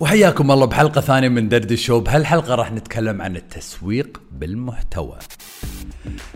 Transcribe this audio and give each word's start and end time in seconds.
وحياكم 0.00 0.50
الله 0.50 0.66
بحلقة 0.66 1.00
ثانية 1.00 1.28
من 1.28 1.48
درد 1.48 1.72
الشو 1.72 2.00
بهالحلقة 2.00 2.54
راح 2.54 2.72
نتكلم 2.72 3.22
عن 3.22 3.36
التسويق 3.36 4.20
بالمحتوى. 4.32 5.18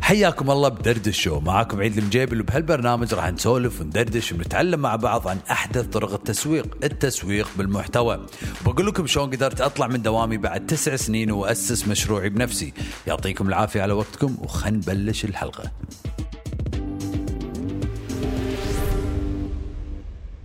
حياكم 0.00 0.50
الله 0.50 0.68
بدرد 0.68 1.06
الشو 1.06 1.41
معاكم 1.41 1.81
عيد 1.81 1.99
المجيبل 1.99 2.41
وبهالبرنامج 2.41 3.15
راح 3.15 3.31
نسولف 3.31 3.81
وندردش 3.81 4.33
ونتعلم 4.33 4.81
مع 4.81 4.97
بعض 4.97 5.29
عن 5.29 5.39
أحدث 5.50 5.87
طرق 5.87 6.13
التسويق 6.13 6.77
التسويق 6.85 7.49
بالمحتوى. 7.57 8.27
بقول 8.66 8.87
لكم 8.87 9.07
شلون 9.07 9.30
قدرت 9.30 9.61
أطلع 9.61 9.87
من 9.87 10.03
دوامي 10.03 10.37
بعد 10.37 10.67
تسع 10.67 10.96
سنين 10.96 11.31
وأسس 11.31 11.89
مشروعي 11.89 12.29
بنفسي. 12.29 12.73
يعطيكم 13.07 13.49
العافية 13.49 13.83
على 13.83 13.93
وقتكم 13.93 14.37
وخل 14.41 14.75
نبلش 14.75 15.25
الحلقة. 15.25 15.71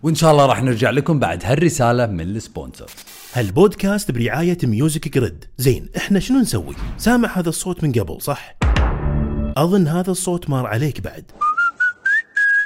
وإن 0.03 0.15
شاء 0.15 0.31
الله 0.31 0.45
راح 0.45 0.63
نرجع 0.63 0.89
لكم 0.89 1.19
بعد 1.19 1.43
هالرسالة 1.45 2.05
من 2.05 2.21
ال 2.21 2.29
sponsor. 2.29 2.91
هالبودكاست 3.33 4.11
برعاية 4.11 4.57
Music 4.63 5.07
Grid 5.07 5.45
زين 5.57 5.89
إحنا 5.97 6.19
شنو 6.19 6.39
نسوي؟ 6.39 6.75
سامع 6.97 7.39
هذا 7.39 7.49
الصوت 7.49 7.83
من 7.83 7.91
قبل 7.91 8.21
صح؟ 8.21 8.57
أظن 9.57 9.87
هذا 9.87 10.11
الصوت 10.11 10.49
مار 10.49 10.65
عليك 10.65 11.01
بعد. 11.01 11.31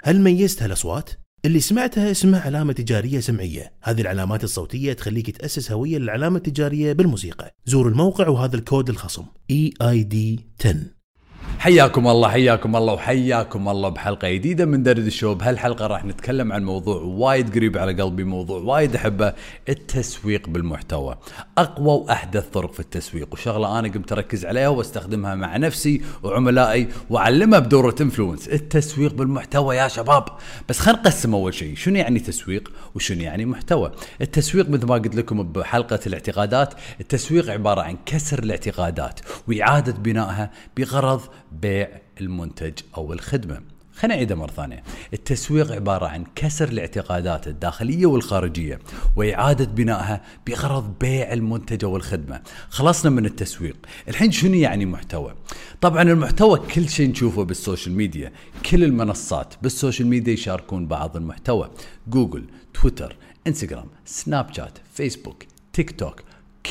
هل 0.04 0.22
ميزت 0.22 0.64
هالأصوات؟ 0.64 1.10
اللي 1.46 1.60
سمعتها 1.60 2.12
اسمها 2.12 2.40
علامة 2.41 2.74
تجارية 2.74 3.20
سمعية. 3.20 3.74
هذه 3.82 4.02
العلامات 4.02 4.44
الصوتية 4.44 4.94
تخليك 4.94 5.38
تأسس 5.38 5.72
هوية 5.72 5.98
للعلامة 5.98 6.38
التجارية 6.38 6.94
بالموسيقى. 6.94 7.55
زور 7.66 7.88
الموقع 7.88 8.27
وهذا 8.27 8.55
الكود 8.55 8.90
الخصم. 8.90 9.26
EID 9.52 10.16
10 10.60 10.76
حياكم 11.59 12.07
الله 12.07 12.30
حياكم 12.30 12.75
الله 12.75 12.93
وحياكم 12.93 13.70
الله 13.70 13.89
بحلقة 13.89 14.30
جديدة 14.30 14.66
من 14.66 14.84
درد 14.84 15.05
الشو 15.05 15.35
بهالحلقه 15.35 15.88
راح 15.88 16.05
نتكلم 16.05 16.52
عن 16.53 16.63
موضوع 16.63 17.02
وايد 17.02 17.55
قريب 17.55 17.77
على 17.77 18.02
قلبي 18.02 18.23
موضوع 18.23 18.62
وايد 18.62 18.95
أحبه 18.95 19.34
التسويق 19.70 20.49
بالمحتوى. 20.49 21.17
أقوى 21.57 21.88
وأحدث 21.88 22.45
طرق 22.48 22.73
في 22.73 22.79
التسويق 22.79 23.34
وشغلة 23.34 23.79
أنا 23.79 23.88
قمت 23.88 24.12
أركز 24.12 24.45
عليها 24.45 24.68
وأستخدمها 24.68 25.35
مع 25.35 25.57
نفسي 25.57 26.01
وعملائي 26.23 26.87
وأعلمها 27.10 27.60
بدورة 27.60 27.95
إنفلونس. 28.01 28.48
التسويق 28.48 29.13
بالمحتوى 29.13 29.76
يا 29.76 29.88
شباب. 29.88 30.26
بس 30.70 30.79
خلينا 30.79 31.01
نقسم 31.01 31.34
أول 31.35 31.54
شيء 31.54 31.76
شنو 31.76 31.95
يعني 31.95 32.20
تسويق 32.20 32.71
وشنو 32.95 33.21
يعني 33.21 33.45
محتوى؟ 33.45 33.91
التسويق 34.21 34.70
مثل 34.70 34.85
ما 34.85 34.95
قلت 34.95 35.15
لكم 35.15 35.43
بحلقة 35.43 35.99
الاعتقادات 36.07 36.73
التسويق 37.01 37.49
عبارة 37.49 37.82
عن 37.82 37.98
كسر 38.05 38.40
الاعتقادات 38.40 39.20
وإعادة 39.48 39.91
بنائها 39.91 40.51
بغرض 40.77 41.21
بيع 41.62 41.90
المنتج 42.21 42.73
أو 42.98 43.13
الخدمة. 43.13 43.62
خلينا 43.96 44.15
نعيدها 44.15 44.37
مرة 44.37 44.51
ثانية. 44.51 44.84
التسويق 45.13 45.71
عبارة 45.71 46.05
عن 46.05 46.23
كسر 46.35 46.70
الاعتقادات 46.70 47.48
الداخلية 47.48 48.05
والخارجية 48.05 48.79
وإعادة 49.15 49.65
بنائها 49.65 50.21
بغرض 50.48 50.93
بيع 50.99 51.34
المنتج 51.34 51.85
أو 51.85 51.95
الخدمة. 51.95 52.41
خلصنا 52.70 53.12
من 53.12 53.26
التسويق. 53.26 53.77
الحين 54.07 54.32
شنو 54.32 54.54
يعني 54.54 54.85
محتوى؟ 54.85 55.35
طبعا 55.82 56.01
المحتوى 56.01 56.60
كل 56.60 56.90
شيء 56.90 57.10
نشوفه 57.10 57.43
بالسوشيال 57.43 57.95
ميديا. 57.95 58.32
كل 58.71 58.84
المنصات 58.84 59.54
بالسوشيال 59.62 60.07
ميديا 60.07 60.34
يشاركون 60.34 60.88
بعض 60.88 61.17
المحتوى. 61.17 61.71
جوجل 62.07 62.45
تويتر 62.73 63.15
إنستغرام 63.48 63.88
سناب 64.06 64.53
شات 64.53 64.78
فيسبوك 64.94 65.44
تيك 65.73 66.00
توك 66.00 66.22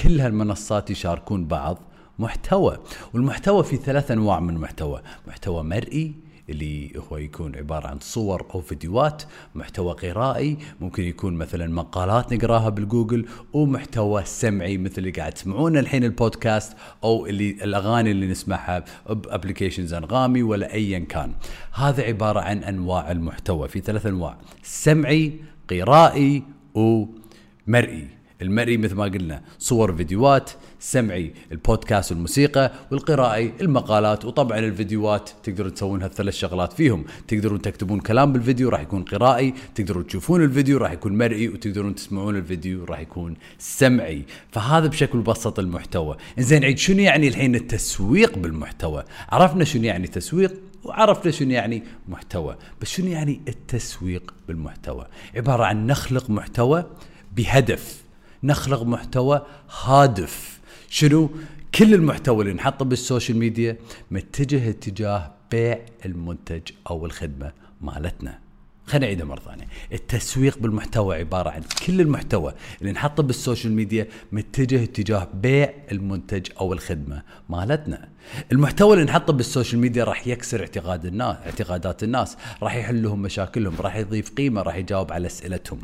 كل 0.02 0.20
هالمنصات 0.20 0.90
يشاركون 0.90 1.44
بعض 1.44 1.78
محتوى. 2.18 2.78
والمحتوى 3.14 3.64
في 3.64 3.76
ثلاث 3.76 4.10
أنواع 4.10 4.40
من 4.40 4.54
المحتوى 4.54 5.02
محتوى 5.28 5.62
مرئي 5.62 6.14
اللي 6.48 6.92
هو 6.96 7.16
يكون 7.16 7.56
عبارة 7.56 7.86
عن 7.86 7.98
صور 8.00 8.46
أو 8.54 8.60
فيديوهات. 8.60 9.22
محتوى 9.54 9.94
قرائي 9.94 10.58
ممكن 10.80 11.02
يكون 11.02 11.34
مثلا 11.34 11.66
مقالات 11.66 12.32
نقراها 12.32 12.68
بالجوجل. 12.68 13.26
ومحتوى 13.52 14.24
سمعي 14.24 14.78
مثل 14.78 14.94
اللي 14.98 15.10
قاعد 15.10 15.32
تسمعونه 15.32 15.80
الحين 15.80 16.04
البودكاست 16.04 16.76
أو 17.04 17.26
اللي 17.26 17.50
الأغاني 17.50 18.10
اللي 18.10 18.26
نسمعها 18.26 18.84
ب 19.08 19.15
applications 19.15 19.94
أنغامي 19.94 20.42
ولا 20.42 20.74
أيا 20.74 20.98
كان. 20.98 21.32
هذا 21.72 22.02
عبارة 22.02 22.40
عن 22.40 22.64
أنواع 22.64 23.10
المحتوى. 23.10 23.68
في 23.68 23.80
ثلاث 23.80 24.06
أنواع. 24.06 24.36
سمعي 24.62 25.32
قرائي 25.70 26.42
ومرئي. 26.74 28.08
المرئي 28.42 28.76
مثل 28.76 28.94
ما 28.94 29.04
قلنا 29.04 29.42
صور 29.58 29.96
فيديوهات 29.96 30.50
سمعي 30.80 31.32
البودكاست 31.52 32.12
والموسيقى 32.12 32.72
والقرائي 32.90 33.52
المقالات 33.60 34.24
وطبعا 34.24 34.58
الفيديوهات 34.58 35.30
تقدرون 35.42 35.74
تسوون 35.74 36.02
هالثلاث 36.02 36.34
شغلات 36.34 36.72
فيهم. 36.72 37.04
تقدرون 37.28 37.62
تكتبون 37.62 38.00
كلام 38.00 38.32
بالفيديو 38.32 38.68
راح 38.68 38.80
يكون 38.80 39.02
قرائي. 39.02 39.54
تقدرون 39.74 40.06
تشوفون 40.06 40.44
الفيديو 40.44 40.78
راح 40.78 40.92
يكون 40.92 41.18
مرئي. 41.18 41.48
وتقدرون 41.48 41.94
تسمعون 41.94 42.36
الفيديو 42.36 42.84
راح 42.84 43.00
يكون 43.00 43.36
سمعي. 43.58 44.22
فهذا 44.50 44.86
بشكل 44.86 45.18
مبسط 45.18 45.58
المحتوى. 45.58 46.16
زين 46.38 46.64
عيد 46.64 46.78
شنو 46.78 46.98
يعني 46.98 47.28
الحين 47.28 47.54
التسويق 47.54 48.38
بالمحتوى؟ 48.38 49.04
عرفنا 49.28 49.64
شنو 49.64 49.84
يعني 49.84 50.06
تسويق 50.06 50.54
وعرفنا 50.84 51.32
شنو 51.32 51.50
يعني 51.50 51.82
محتوى. 52.08 52.56
بس 52.80 52.88
شنو 52.88 53.06
يعني 53.06 53.40
التسويق 53.48 54.34
بالمحتوى؟ 54.48 55.06
عبارة 55.36 55.64
عن 55.64 55.86
نخلق 55.86 56.30
محتوى 56.30 56.84
بهدف. 57.36 58.01
نخلق 58.44 58.82
محتوى 58.82 59.46
هادف. 59.84 60.60
شنو؟ 60.88 61.30
كل 61.74 61.94
المحتوى 61.94 62.42
اللي 62.42 62.54
نحطه 62.54 62.84
بالسوشيال 62.84 63.38
ميديا 63.38 63.76
متجه 64.10 64.70
اتجاه 64.70 65.32
بيع 65.50 65.80
المنتج 66.06 66.62
أو 66.90 67.06
الخدمة 67.06 67.52
مالتنا. 67.80 68.38
خلينا 68.86 69.06
نعيدها 69.06 69.26
مرة 69.26 69.40
ثانية. 69.40 69.64
التسويق 69.92 70.58
بالمحتوى 70.58 71.16
عبارة 71.16 71.50
عن 71.50 71.62
كل 71.86 72.00
المحتوى 72.00 72.54
اللي 72.80 72.92
نحطه 72.92 73.22
بالسوشيال 73.22 73.72
ميديا 73.72 74.06
متجه 74.32 74.82
اتجاه 74.82 75.28
بيع 75.34 75.72
المنتج 75.92 76.46
أو 76.60 76.72
الخدمة 76.72 77.22
مالتنا. 77.48 78.08
المحتوى 78.52 78.94
اللي 78.94 79.04
نحطه 79.04 79.32
بالسوشيال 79.32 79.80
ميديا 79.80 80.04
راح 80.04 80.26
يكسر 80.26 80.60
اعتقاد 80.60 81.06
الناس 81.06 81.36
اعتقادات 81.46 82.02
الناس 82.02 82.36
راح 82.62 82.76
يحل 82.76 83.02
لهم 83.02 83.22
مشاكلهم 83.22 83.74
راح 83.80 83.96
يضيف 83.96 84.30
قيمة 84.30 84.62
راح 84.62 84.76
يجاوب 84.76 85.12
على 85.12 85.26
أسئلتهم. 85.26 85.78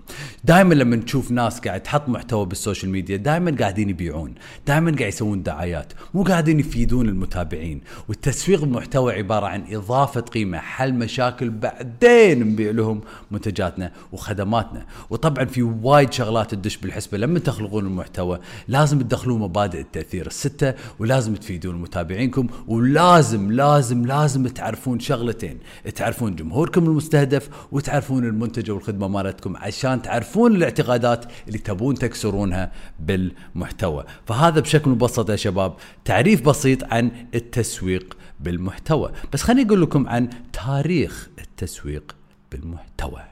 دائما 0.44 0.74
لما 0.74 0.96
نشوف 0.96 1.30
ناس 1.30 1.60
قاعد 1.60 1.82
تحط 1.82 2.08
محتوى 2.08 2.46
بالسوشيال 2.46 2.92
ميديا 2.92 3.16
دائما 3.16 3.56
قاعدين 3.60 3.90
يبيعون 3.90 4.34
دائما 4.66 4.96
قاعد 4.98 5.08
يسوون 5.08 5.42
دعايات 5.42 5.92
مو 6.14 6.22
قاعدين 6.22 6.60
يفيدون 6.60 7.08
المتابعين. 7.08 7.80
والتسويق 8.08 8.60
بالمحتوى 8.60 9.12
عبارة 9.12 9.46
عن 9.46 9.64
إضافة 9.70 10.20
قيمة 10.20 10.58
حل 10.58 10.94
مشاكل 10.94 11.50
بعدين 11.50 12.40
نبيع 12.40 12.70
لهم 12.70 12.87
منتجاتنا 13.30 13.92
وخدماتنا. 14.12 14.86
وطبعا 15.10 15.44
في 15.44 15.62
وايد 15.62 16.12
شغلات 16.12 16.54
تدش 16.54 16.76
بالحسبة. 16.76 17.18
لما 17.18 17.38
تخلقون 17.38 17.86
المحتوى 17.86 18.38
لازم 18.68 18.98
تدخلون 18.98 19.40
مبادئ 19.40 19.80
التأثير 19.80 20.26
الستة 20.26 20.74
ولازم 20.98 21.34
تفيدون 21.34 21.74
المتابعين 21.74 22.28
بينكم 22.28 22.46
ولازم 22.66 23.52
لازم 23.52 24.06
لازم 24.06 24.46
تعرفون 24.46 25.00
شغلتين. 25.00 25.58
تعرفون 25.94 26.36
جمهوركم 26.36 26.84
المستهدف 26.84 27.48
وتعرفون 27.72 28.24
المنتج 28.24 28.70
والخدمة 28.70 29.08
مالتكم 29.08 29.56
عشان 29.56 30.02
تعرفون 30.02 30.56
الاعتقادات 30.56 31.24
اللي 31.48 31.58
تبون 31.58 31.94
تكسرونها 31.94 32.72
بالمحتوى. 33.00 34.04
فهذا 34.26 34.60
بشكل 34.60 34.90
مبسط 34.90 35.30
يا 35.30 35.36
شباب. 35.36 35.76
تعريف 36.04 36.42
بسيط 36.42 36.84
عن 36.84 37.10
التسويق 37.34 38.16
بالمحتوى. 38.40 39.12
بس 39.32 39.42
خليني 39.42 39.68
أقول 39.68 39.82
لكم 39.82 40.08
عن 40.08 40.30
تاريخ 40.52 41.28
التسويق. 41.38 42.17
بالمحتوى. 42.52 43.22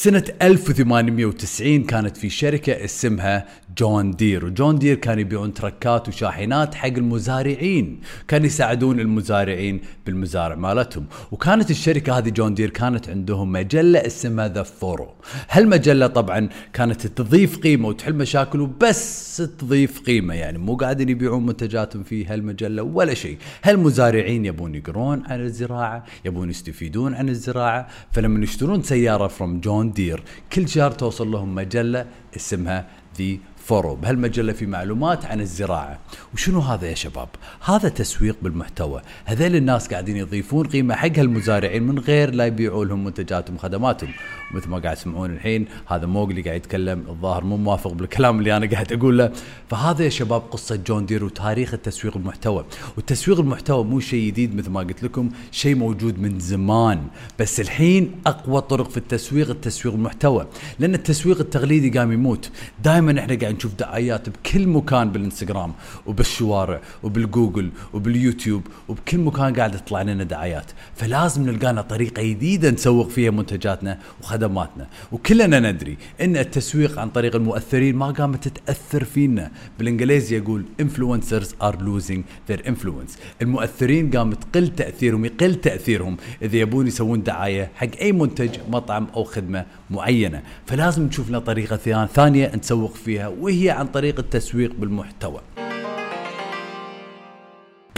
سنة 0.00 0.24
1890 0.42 1.84
كانت 1.84 2.16
في 2.16 2.30
شركة 2.30 2.84
اسمها 2.84 3.46
جون 3.78 4.10
دير 4.10 4.44
وجون 4.44 4.78
دير 4.78 4.96
كانوا 4.96 5.20
يبيعون 5.20 5.54
تركات 5.54 6.08
وشاحنات 6.08 6.74
حق 6.74 6.86
المزارعين 6.86 8.00
كانوا 8.28 8.46
يساعدون 8.46 9.00
المزارعين 9.00 9.80
بالمزارع 10.06 10.54
مالتهم. 10.54 11.06
وكانت 11.32 11.70
الشركة 11.70 12.18
هذه 12.18 12.28
جون 12.28 12.54
دير 12.54 12.70
كانت 12.70 13.08
عندهم 13.08 13.52
مجلة 13.52 14.06
اسمها 14.06 14.48
The 14.48 14.62
Furrow 14.62 15.14
هالمجلة 15.50 16.06
طبعا 16.06 16.48
كانت 16.72 17.06
تضيف 17.06 17.58
قيمة 17.58 17.88
وتحل 17.88 18.14
مشاكل 18.14 18.60
وبس 18.60 19.36
تضيف 19.36 20.00
قيمة 20.00 20.34
يعني. 20.34 20.58
مو 20.58 20.76
قاعدين 20.76 21.08
يبيعون 21.08 21.46
منتجاتهم 21.46 22.02
في 22.02 22.26
هالمجلة 22.26 22.82
ولا 22.82 23.14
شيء. 23.14 23.38
هالمزارعين 23.62 24.44
يبون 24.44 24.74
يقرون 24.74 25.22
عن 25.26 25.40
الزراعة 25.40 26.04
يبون 26.24 26.50
يستفيدون 26.50 27.14
عن 27.14 27.28
الزراعة. 27.28 27.88
فلما 28.12 28.44
يشترون 28.44 28.82
سيارة 28.82 29.28
from 29.28 29.42
جون 29.42 29.87
دير 29.92 30.22
كل 30.52 30.68
شهر 30.68 30.90
توصل 30.90 31.30
لهم 31.30 31.54
مجلة 31.54 32.06
اسمها 32.36 32.88
The 33.16 33.40
Furrow 33.68 33.94
بهالمجلة 33.94 34.52
في 34.52 34.66
معلومات 34.66 35.24
عن 35.24 35.40
الزراعة. 35.40 35.98
وشنو 36.34 36.60
هذا 36.60 36.86
يا 36.88 36.94
شباب؟ 36.94 37.28
هذا 37.64 37.88
تسويق 37.88 38.36
بالمحتوى. 38.42 39.02
هذول 39.24 39.56
الناس 39.56 39.88
قاعدين 39.88 40.16
يضيفون 40.16 40.66
قيمة 40.66 40.94
حق 40.94 41.18
هالمزارعين 41.18 41.82
من 41.82 41.98
غير 41.98 42.34
لا 42.34 42.46
يبيعوا 42.46 42.84
لهم 42.84 43.04
منتجاتهم 43.04 43.56
وخدماتهم. 43.56 44.12
مثل 44.54 44.68
ما 44.68 44.78
قاعد 44.78 44.96
تسمعون 44.96 45.30
الحين 45.30 45.66
هذا 45.86 46.06
موغلي 46.06 46.42
قاعد 46.42 46.56
يتكلم 46.56 47.04
الظاهر 47.08 47.44
مو 47.44 47.56
موافق 47.56 47.92
بالكلام 47.92 48.38
اللي 48.38 48.56
أنا 48.56 48.66
قاعد 48.66 48.92
أقوله. 48.92 49.32
فهذا 49.70 50.04
يا 50.04 50.08
شباب 50.08 50.40
قصة 50.40 50.76
جون 50.76 51.06
دير 51.06 51.24
وتاريخ 51.24 51.74
التسويق 51.74 52.16
المحتوى 52.16 52.64
والتسويق 52.96 53.40
المحتوى 53.40 53.84
مو 53.84 54.00
شيء 54.00 54.26
جديد 54.26 54.56
مثل 54.56 54.70
ما 54.70 54.80
قلت 54.80 55.02
لكم 55.02 55.30
شيء 55.50 55.74
موجود 55.74 56.18
من 56.18 56.38
زمان. 56.38 57.06
بس 57.38 57.60
الحين 57.60 58.12
أقوى 58.26 58.60
طرق 58.60 58.90
في 58.90 58.96
التسويق 58.96 59.50
التسويق 59.50 59.94
المحتوى 59.94 60.46
لأن 60.78 60.94
التسويق 60.94 61.38
التقليدي 61.38 61.98
قام 61.98 62.12
يموت. 62.12 62.50
دائما 62.84 63.20
إحنا 63.20 63.34
قاعد 63.34 63.57
نشوف 63.58 63.74
دعايات 63.74 64.28
بكل 64.28 64.66
مكان 64.66 65.10
بالإنستغرام 65.10 65.72
وبالشوارع 66.06 66.80
وبالجوجل 67.02 67.70
وباليوتيوب 67.92 68.62
وبكل 68.88 69.18
مكان 69.18 69.54
قاعد 69.54 69.80
تطلع 69.80 70.02
لنا 70.02 70.24
دعايات. 70.24 70.64
فلازم 70.96 71.50
نلقى 71.50 71.72
لنا 71.72 71.82
طريقة 71.82 72.22
جديدة 72.22 72.70
نسوق 72.70 73.08
فيها 73.08 73.30
منتجاتنا 73.30 73.98
وخدماتنا. 74.22 74.86
وكلنا 75.12 75.60
ندري 75.60 75.96
إن 76.20 76.36
التسويق 76.36 76.98
عن 76.98 77.10
طريق 77.10 77.36
المؤثرين 77.36 77.96
ما 77.96 78.10
قامت 78.10 78.48
تاثر 78.48 79.04
فينا. 79.04 79.50
بالإنجليزي 79.78 80.36
يقول 80.36 80.64
influencers 80.82 81.48
are 81.62 81.76
losing 81.76 82.50
their 82.50 82.60
influence. 82.66 83.18
المؤثرين 83.42 84.10
قام 84.10 84.32
تقل 84.32 84.68
تأثيرهم 84.68 85.24
يقل 85.24 85.54
تأثيرهم 85.54 86.16
إذا 86.42 86.56
يبون 86.56 86.86
يسوون 86.86 87.22
دعاية 87.22 87.70
حق 87.74 87.88
أي 88.00 88.12
منتج 88.12 88.50
مطعم 88.68 89.06
أو 89.16 89.24
خدمة 89.24 89.64
معينة. 89.90 90.42
فلازم 90.66 91.02
نشوف 91.02 91.28
لنا 91.28 91.38
طريقة 91.38 92.06
ثانية 92.06 92.52
نسوق 92.56 92.94
فيها. 92.94 93.28
وهي 93.48 93.70
عن 93.70 93.86
طريق 93.86 94.18
التسويق 94.18 94.72
بالمحتوى. 94.78 95.40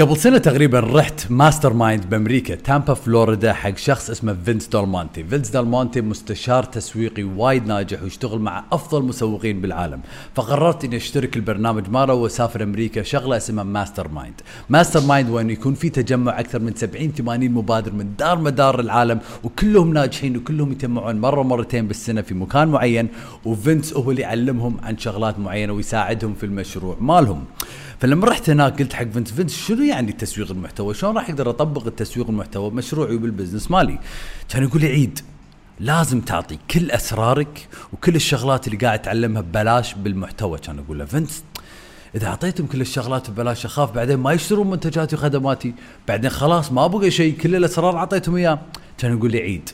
قبل 0.00 0.17
سنة 0.17 0.38
تقريبا 0.38 0.81
رحت 0.81 1.31
mastermind 1.31 2.11
بأمريكا 2.11 2.55
تامبا 2.55 2.94
فلوريدا 2.94 3.52
حق 3.52 3.76
شخص 3.76 4.11
اسمه 4.11 4.37
فينس 4.44 4.67
دالمونتي، 4.67 5.25
فينس 5.25 5.50
دالمونتي 5.50 6.00
مستشار 6.00 6.62
تسويقي 6.62 7.23
وايد 7.23 7.67
ناجح 7.67 8.02
ويشتغل 8.02 8.38
مع 8.38 8.64
أفضل 8.73 9.02
مسوقين 9.02 9.61
بالعالم، 9.61 10.00
فقررت 10.35 10.85
إني 10.85 10.97
أشترك 10.97 11.37
البرنامج 11.37 11.88
ماله 11.88 12.14
وأسافر 12.14 12.62
أمريكا 12.62 13.02
شغلة 13.02 13.37
اسمها 13.37 13.64
mastermind، 13.64 14.41
mastermind 14.69 15.31
وين 15.31 15.50
يكون 15.50 15.75
في 15.75 15.88
تجمع 15.88 16.41
أكثر 16.41 16.58
من 16.58 16.75
70 16.75 17.12
80 17.12 17.50
مبادر 17.50 17.93
من 17.93 18.17
دار 18.19 18.38
مدار 18.38 18.81
العالم 18.81 19.20
وكلهم 19.44 19.93
ناجحين 19.93 20.37
وكلهم 20.37 20.73
يتجمعون 20.73 21.20
مرة 21.20 21.43
مرتين 21.43 21.87
بالسنة 21.88 22.23
في 22.23 22.35
مكان 22.35 22.69
معين 22.69 23.08
وفينس 23.44 23.93
هو 23.93 24.11
اللي 24.11 24.23
يعلمهم 24.23 24.76
عن 24.82 24.99
شغلات 24.99 25.38
معينة 25.38 25.73
ويساعدهم 25.73 26.35
في 26.35 26.47
المشروع 26.47 26.97
مالهم. 27.00 27.44
فلما 28.00 28.26
رحت 28.26 28.50
هناك 28.50 28.79
قلت 28.79 28.93
حق 28.93 29.05
فينس 29.05 29.32
فينس 29.32 29.67
شنو 29.67 29.82
يعني 29.82 30.12
تسويق 30.12 30.50
المحتوى؟ 30.50 30.94
شلون 30.94 31.17
راح 31.17 31.31
أقدر 31.31 31.50
اطبق 31.50 31.87
التسويق 31.87 32.29
المحتوى؟ 32.29 32.70
بمشروعي 32.70 33.14
وبال 33.14 33.30
business 33.30 33.70
مالي؟ 33.70 33.99
كان 34.49 34.62
يقول 34.62 34.81
لي 34.81 34.87
عيد 34.87 35.20
لازم 35.81 36.20
تعطي 36.20 36.58
كل 36.70 36.91
أسرارك 36.91 37.69
وكل 37.93 38.17
الشغلات 38.17 38.67
اللي 38.67 38.79
قاعد 38.79 39.02
تعلمها 39.02 39.43
ببلاش 39.43 39.94
بالمحتوى. 39.94 40.58
كان 40.58 40.79
أقول 40.79 40.99
له 40.99 41.05
فينس 41.05 41.44
إذا 42.14 42.26
أعطيتهم 42.26 42.67
كل 42.67 42.81
الشغلات 42.81 43.31
ببلاش 43.31 43.64
اخاف 43.64 43.93
بعدين 43.93 44.17
ما 44.17 44.32
يشترون 44.32 44.70
منتجاتي 44.70 45.17
وخدماتي. 45.17 45.75
بعدين 46.08 46.31
خلاص 46.31 46.73
ما 46.73 46.87
بقى 46.87 47.11
شيء 47.11 47.37
كل 47.37 47.56
الأسرار 47.56 47.97
أعطيتهم 47.97 48.37
إياه. 48.37 48.58
كان 48.99 49.17
يقول 49.17 49.32
لي 49.32 49.38
عيد. 49.38 49.70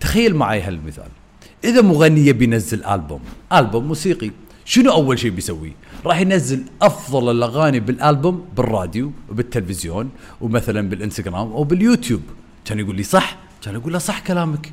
تخيل 0.00 0.36
معي 0.36 0.60
هالمثال. 0.60 1.08
إذا 1.64 1.80
مغني 1.80 2.26
يبي 2.26 2.44
ينزل 2.44 2.84
ألبوم 2.84 3.20
ألبوم 3.52 3.88
موسيقي. 3.88 4.30
شنو 4.68 4.92
أول 4.92 5.18
شيء 5.18 5.30
بيسويه 5.30 5.72
راح 6.06 6.20
ينزل 6.20 6.64
أفضل 6.82 7.30
الأغاني 7.30 7.80
بالألبوم 7.80 8.44
بالراديو 8.56 9.12
وبالتلفزيون 9.28 10.10
ومثلا 10.40 10.88
بالإنستغرام 10.88 11.52
أو 11.52 11.64
باليوتيوب. 11.64 12.22
كان 12.64 12.78
يقول 12.78 12.96
لي 12.96 13.02
صح؟ 13.02 13.36
كان 13.62 13.76
أقول 13.76 13.92
له 13.92 13.98
صح 13.98 14.20
كلامك. 14.20 14.72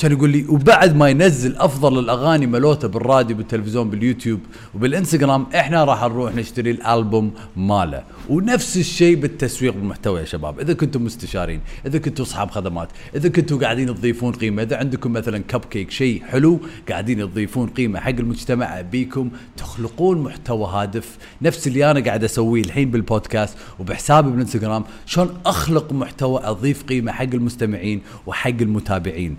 كان 0.00 0.12
يقول 0.12 0.30
لي 0.30 0.46
وبعد 0.48 0.96
ما 0.96 1.08
ينزل 1.08 1.56
أفضل 1.56 1.98
الأغاني 1.98 2.46
ملوتة 2.46 2.88
بالراديو 2.88 3.36
بالتلفزيون 3.36 3.90
باليوتيوب 3.90 4.40
وبالإنستغرام 4.74 5.46
إحنا 5.54 5.84
راح 5.84 6.04
نروح 6.04 6.34
نشتري 6.34 6.70
الألبوم 6.70 7.30
ماله. 7.56 8.02
ونفس 8.28 8.76
الشيء 8.76 9.16
بالتسويق 9.16 9.74
بالمحتوى 9.74 10.20
يا 10.20 10.24
شباب. 10.24 10.60
إذا 10.60 10.72
كنتم 10.72 11.04
مستشارين 11.04 11.60
إذا 11.86 11.98
كنتم 11.98 12.22
أصحاب 12.22 12.50
خدمات 12.50 12.88
إذا 13.16 13.28
كنتم 13.28 13.58
قاعدين 13.58 13.94
تضيفون 13.94 14.32
قيمة 14.32 14.62
إذا 14.62 14.76
عندكم 14.76 15.12
مثلا 15.12 15.38
كب 15.38 15.60
كيك 15.60 15.90
شيء 15.90 16.22
حلو 16.22 16.60
قاعدين 16.88 17.18
تضيفون 17.30 17.68
قيمة 17.68 18.00
حق 18.00 18.08
المجتمع 18.08 18.80
ابيكم 18.80 19.30
تخلقون 19.56 20.18
محتوى 20.18 20.68
هادف. 20.68 21.18
نفس 21.42 21.66
اللي 21.66 21.90
أنا 21.90 22.00
قاعد 22.00 22.24
أسويه 22.24 22.62
الحين 22.62 22.90
بالبودكاست 22.90 23.56
وبحسابي 23.78 24.30
بالإنستغرام 24.30 24.84
شلون 25.06 25.28
أخلق 25.46 25.92
محتوى 25.92 26.40
أضيف 26.44 26.82
قيمة 26.82 27.12
حق 27.12 27.34
المستمعين 27.34 28.00
وحق 28.26 28.60
المتابعين. 28.60 29.36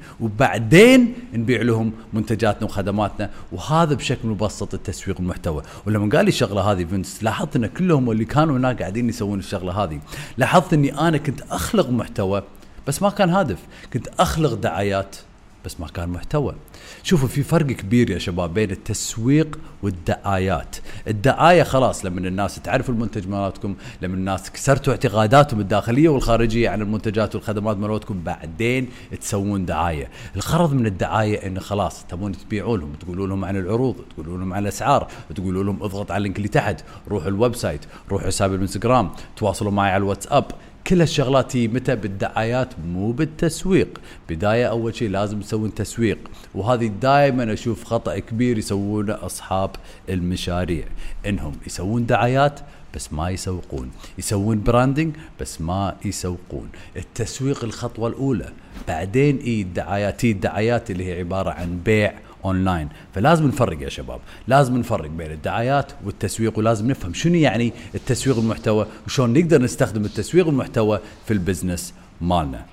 وبعدين 0.52 1.14
نبيع 1.34 1.62
لهم 1.62 1.94
منتجاتنا 2.14 2.64
وخدماتنا 2.64 3.30
وهذا 3.52 3.94
بشكل 3.94 4.28
مبسط 4.28 4.74
التسويق 4.74 5.20
المحتوى. 5.20 5.64
ولما 5.86 6.10
قال 6.16 6.26
لي 6.26 6.30
الشغله 6.30 6.62
هذه 6.62 6.84
فينس 6.84 7.24
لاحظت 7.24 7.56
إن 7.56 7.66
كلهم 7.66 8.12
اللي 8.12 8.26
كانوا 8.26 8.58
هناك 8.58 8.80
قاعدين 8.82 9.10
يسوون 9.10 9.40
الشغلة 9.40 9.84
هذه. 9.84 10.00
لاحظت 10.38 10.74
إني 10.74 11.00
أنا 11.00 11.18
كنت 11.18 11.42
أخلق 11.42 11.90
محتوى 11.90 12.44
بس 12.88 13.02
ما 13.02 13.10
كان 13.10 13.30
هادف 13.30 13.60
كنت 13.94 14.08
أخلق 14.20 14.54
دعايات. 14.54 15.16
بس 15.66 15.80
ما 15.80 15.88
كان 15.88 16.10
محتوى. 16.10 16.56
شوفوا 17.04 17.28
في 17.28 17.44
فرق 17.44 17.66
كبير 17.66 18.10
يا 18.10 18.18
شباب 18.18 18.54
بين 18.54 18.72
التسويق 18.72 19.60
والدعايات. 19.84 20.76
الدعاية 21.08 21.64
خلاص 21.64 22.06
لما 22.06 22.20
الناس 22.28 22.56
تعرف 22.56 22.90
المنتج 22.90 23.28
مالتكم 23.28 23.76
لما 24.02 24.16
الناس 24.16 24.52
كسرتوا 24.52 24.94
اعتقاداتهم 24.94 25.60
الداخلية 25.60 26.10
والخارجية 26.10 26.70
عن 26.70 26.82
المنتجات 26.82 27.36
والخدمات 27.36 27.78
مالتكم 27.78 28.24
بعدين 28.24 28.90
تسوون 29.22 29.66
دعاية. 29.66 30.10
الغرض 30.36 30.74
من 30.74 30.86
الدعاية 30.86 31.48
انه 31.48 31.60
خلاص 31.60 32.06
تبون 32.06 32.32
تبيعوا 32.32 32.78
لهم 32.78 32.94
تقولوا 32.94 33.28
لهم 33.28 33.46
عن 33.46 33.58
العروض 33.58 33.96
تقولوا 34.16 34.38
لهم 34.38 34.54
عن 34.54 34.64
الأسعار 34.64 35.08
تقولوا 35.36 35.64
لهم 35.64 35.84
اضغط 35.84 36.12
على 36.12 36.18
ال 36.18 36.22
link 36.22 36.38
اللي 36.38 36.48
تحت 36.48 36.84
روحوا 37.08 37.28
ال 37.28 37.56
website 37.56 37.82
روحوا 38.12 38.28
حسابي 38.28 38.56
الانستغرام 38.56 39.10
تواصلوا 39.38 39.72
معي 39.72 39.92
على 39.92 40.02
الواتساب. 40.02 40.46
كل 40.88 41.00
هالشغلات 41.00 41.56
هي 41.56 41.68
متى 41.68 41.96
بالدعايات؟ 41.96 42.70
مو 42.86 43.12
بالتسويق. 43.12 44.02
بداية 44.30 44.66
أول 44.66 44.96
شيء 44.96 45.10
لازم 45.10 45.40
تسوون 45.40 45.74
تسويق 45.74 46.18
وهذه 46.56 46.88
دائما 46.88 47.54
أشوف 47.54 47.84
خطأ 47.84 48.20
كبير 48.20 48.58
يسوونه 48.58 49.26
أصحاب 49.26 49.70
المشاريع 50.10 50.86
إنهم 51.26 51.54
يسوون 51.68 52.06
دعايات 52.06 52.60
بس 52.96 53.14
ما 53.14 53.30
يسوقون 53.30 53.92
يسوون 54.18 54.64
branding 54.64 55.16
بس 55.40 55.62
ما 55.62 55.96
يسوقون. 56.06 56.70
التسويق 56.98 57.64
الخطوة 57.64 58.08
الأولى 58.08 58.50
بعدين 58.88 59.38
إي 59.38 59.62
الدعايات 59.62 60.24
الدعايات 60.24 60.92
اللي 60.92 61.06
هي 61.06 61.20
عبارة 61.20 61.50
عن 61.50 61.80
بيع 61.86 62.14
اونلاين 62.46 62.90
فلازم 63.14 63.48
نفرق 63.48 63.82
يا 63.82 63.90
شباب. 63.90 64.20
لازم 64.48 64.78
نفرق 64.78 65.10
بين 65.10 65.32
الدعايات 65.32 65.92
والتسويق 66.06 66.60
ولازم 66.60 66.88
نفهم 66.92 67.14
شنو 67.14 67.36
يعني 67.36 67.74
التسويق 67.96 68.38
المحتوى 68.38 68.88
وشلون 69.08 69.34
نقدر 69.34 69.62
نستخدم 69.62 70.06
التسويق 70.06 70.48
المحتوى 70.48 71.00
في 71.26 71.34
ال 71.34 71.40
business 71.40 71.94
مالنا. 72.22 72.66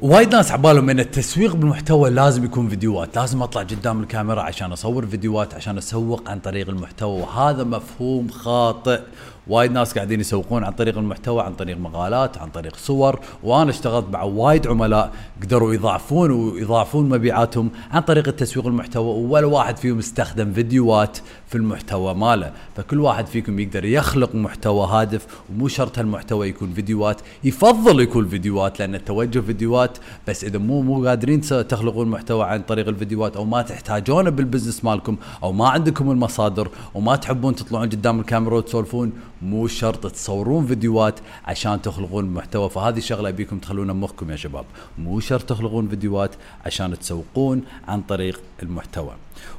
وايد 0.00 0.34
ناس 0.34 0.52
عبالهم 0.52 0.90
إن 0.90 1.00
التسويق 1.00 1.56
بالمحتوى 1.56 2.10
لازم 2.10 2.44
يكون 2.44 2.68
فيديوهات، 2.68 3.16
لازم 3.16 3.42
أطلع 3.42 3.62
قدام 3.62 4.02
الكاميرا 4.02 4.42
عشان 4.42 4.72
أصور 4.72 5.06
فيديوهات 5.06 5.54
عشان 5.54 5.78
أسوق 5.78 6.30
عن 6.30 6.38
طريق 6.38 6.68
المحتوى 6.68 7.20
وهذا 7.20 7.64
مفهوم 7.64 8.28
خاطئ. 8.28 9.00
وايد 9.46 9.72
ناس 9.72 9.94
قاعدين 9.94 10.20
يسوقون 10.20 10.64
عن 10.64 10.72
طريق 10.72 10.98
المحتوى 10.98 11.42
عن 11.42 11.54
طريق 11.54 11.78
مقالات 11.78 12.38
عن 12.38 12.48
طريق 12.48 12.76
صور 12.76 13.20
وأنا 13.42 13.70
اشتغلت 13.70 14.06
مع 14.12 14.22
وايد 14.22 14.66
عملاء 14.66 15.12
قدروا 15.42 15.74
يضاعفون 15.74 16.30
ويضاعفون 16.30 17.08
مبيعاتهم 17.08 17.70
عن 17.90 18.02
طريق 18.02 18.28
التسويق 18.28 18.66
المحتوى 18.66 19.24
ولا 19.24 19.46
واحد 19.46 19.76
فيهم 19.76 19.98
استخدم 19.98 20.52
فيديوهات 20.52 21.18
في 21.48 21.54
المحتوى 21.54 22.14
ماله. 22.14 22.52
فكل 22.76 23.00
واحد 23.00 23.26
فيكم 23.26 23.58
يقدر 23.58 23.84
يخلق 23.84 24.34
محتوى 24.34 24.86
هادف 24.86 25.26
ومو 25.50 25.68
شرط 25.68 25.98
هالمحتوى 25.98 26.48
يكون 26.48 26.72
فيديوهات. 26.72 27.20
يفضل 27.44 28.00
يكون 28.00 28.28
فيديوهات 28.28 28.78
لأن 28.78 28.94
التوجه 28.94 29.40
فيديوهات 29.40 29.98
بس 30.28 30.44
إذا 30.44 30.58
مو 30.58 30.82
مو 30.82 31.08
قادرين 31.08 31.40
تخلقون 31.40 32.08
محتوى 32.08 32.44
عن 32.44 32.62
طريق 32.62 32.88
الفيديوهات 32.88 33.36
أو 33.36 33.44
ما 33.44 33.62
تحتاجونه 33.62 34.30
بالبزنس 34.30 34.84
مالكم 34.84 35.16
أو 35.42 35.52
ما 35.52 35.68
عندكم 35.68 36.10
المصادر 36.10 36.68
وما 36.94 37.16
تحبون 37.16 37.54
تطلعون 37.54 37.88
قدام 37.88 38.20
الكاميرا 38.20 38.56
وتسولفون 38.56 39.12
مو 39.42 39.66
شرط 39.66 40.06
تصورون 40.12 40.66
فيديوهات 40.66 41.20
عشان 41.44 41.82
تخلقون 41.82 42.24
محتوى 42.24 42.70
فهذه 42.70 43.00
شغله 43.00 43.28
أبيكم 43.28 43.58
تخلونها 43.58 43.94
بمخكم 43.94 44.30
يا 44.30 44.36
شباب. 44.36 44.64
مو 44.98 45.20
شرط 45.20 45.42
تخلقون 45.42 45.88
فيديوهات 45.88 46.30
عشان 46.66 46.98
تسوقون 46.98 47.62
عن 47.88 48.02
طريق 48.02 48.40
المحتوى. 48.62 49.12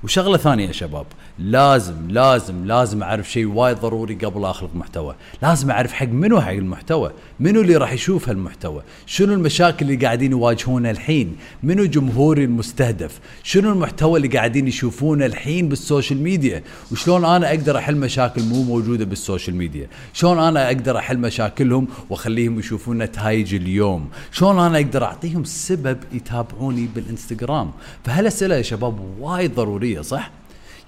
وشغلة 0.03 0.37
ثانية 0.37 0.67
يا 0.67 0.71
شباب 0.71 1.05
لازم 1.39 2.09
لازم 2.09 2.65
لازم 2.65 3.03
أعرف 3.03 3.31
شيء 3.31 3.45
وايد 3.45 3.77
ضروري 3.77 4.15
قبل 4.15 4.45
أخلق 4.45 4.69
محتوى. 4.75 5.15
لازم 5.41 5.71
أعرف 5.71 5.93
حق 5.93 6.07
منو 6.07 6.41
حق 6.41 6.51
المحتوى؟ 6.51 7.11
منو 7.39 7.61
اللي 7.61 7.77
راح 7.77 7.93
يشوف 7.93 8.29
هالمحتوى؟ 8.29 8.83
شنو 9.05 9.33
المشاكل 9.33 9.85
اللي 9.85 10.05
قاعدين 10.05 10.31
يواجهونها 10.31 10.91
الحين؟ 10.91 11.35
منو 11.63 11.85
جمهوري 11.85 12.43
المستهدف؟ 12.43 13.19
شنو 13.43 13.71
المحتوى 13.71 14.17
اللي 14.17 14.27
قاعدين 14.27 14.67
يشوفونه 14.67 15.25
الحين 15.25 15.69
بال 15.69 15.83
social 15.83 16.23
media؟ 16.23 16.63
وشلون 16.91 17.25
أنا 17.25 17.49
أقدر 17.49 17.77
أحل 17.77 17.97
مشاكل 17.97 18.43
مو 18.43 18.63
موجودة 18.63 19.05
بال 19.05 19.18
social 19.18 19.55
media؟ 19.55 19.72
شلون 20.13 20.39
أنا 20.39 20.67
أقدر 20.67 20.97
أحل 20.97 21.17
مشاكلهم 21.17 21.87
وأخليهم 22.09 22.59
يشوفون 22.59 22.97
نتائج 22.97 23.55
اليوم؟ 23.55 24.09
شلون 24.31 24.59
أنا 24.59 24.77
أقدر 24.77 25.03
أعطيهم 25.03 25.43
سبب 25.43 25.97
يتابعوني 26.13 26.87
بالإنستغرام؟ 26.95 27.71
فهالاسئله 28.03 28.55
يا 28.55 28.61
شباب 28.61 28.99
وايد 29.19 29.55
ضرورية 29.55 30.01
صح؟ 30.01 30.31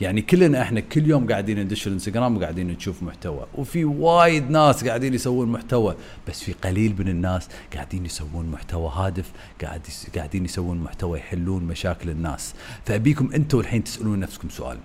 يعني 0.01 0.21
كلنا 0.21 0.61
إحنا 0.61 0.79
كل 0.79 1.09
يوم 1.09 1.27
قاعدين 1.27 1.59
ندش 1.59 1.87
الإنستغرام 1.87 2.37
وقاعدين 2.37 2.67
نشوف 2.67 3.03
محتوى 3.03 3.45
وفي 3.55 3.85
وايد 3.85 4.49
ناس 4.49 4.87
قاعدين 4.87 5.13
يسوون 5.13 5.47
محتوى 5.47 5.95
بس 6.27 6.43
في 6.43 6.53
قليل 6.53 6.95
من 6.99 7.07
الناس 7.07 7.47
قاعدين 7.73 8.05
يسوون 8.05 8.45
محتوى 8.45 8.91
هادف 8.95 9.31
قاعد 9.61 9.81
قاعدين 10.15 10.45
يسوون 10.45 10.77
محتوى 10.77 11.19
يحلون 11.19 11.63
مشاكل 11.63 12.09
الناس. 12.09 12.53
فأبيكم 12.85 13.29
أنتم 13.35 13.59
الحين 13.59 13.83
تسألون 13.83 14.19
نفسكم 14.19 14.49
سؤال 14.49 14.77